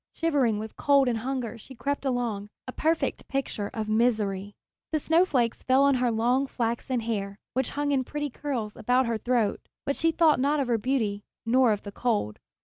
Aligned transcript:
Shivering 0.15 0.57
with 0.57 0.77
cold 0.77 1.07
and 1.07 1.19
hunger 1.19 1.59
she 1.59 1.75
crept 1.75 2.05
along, 2.05 2.49
a 2.67 2.71
perfect 2.71 3.27
picture 3.27 3.69
of 3.71 3.87
misery! 3.87 4.55
The 4.91 4.99
snowflakes 4.99 5.61
fell 5.61 5.83
on 5.83 5.93
her 6.01 6.09
long 6.09 6.47
flaxen 6.47 7.01
hair, 7.01 7.37
which 7.53 7.69
hung 7.77 7.91
in 7.91 8.03
pretty 8.03 8.31
curls 8.31 8.75
about 8.75 9.05
her 9.05 9.19
throat; 9.19 9.59
but 9.85 9.95
she 9.95 10.11
thought 10.11 10.39
not 10.39 10.59
of 10.59 10.69
her 10.69 10.79
beauty 10.79 11.21
nor 11.45 11.71
of 11.71 11.83
the 11.83 11.91
cold. 11.91 12.39